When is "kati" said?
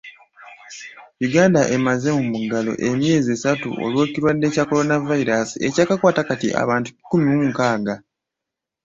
6.29-6.47